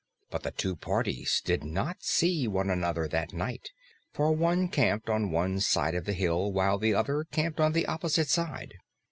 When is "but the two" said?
0.31-0.75